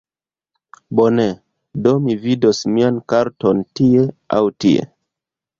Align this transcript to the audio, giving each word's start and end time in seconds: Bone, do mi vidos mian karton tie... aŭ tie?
Bone, 0.99 1.25
do 1.87 1.93
mi 2.07 2.17
vidos 2.25 2.63
mian 2.79 2.99
karton 3.15 3.63
tie... 3.81 4.11
aŭ 4.39 4.43
tie? 4.65 4.91